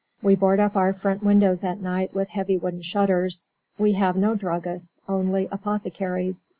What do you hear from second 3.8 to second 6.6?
have no druggists, only "apothecaries."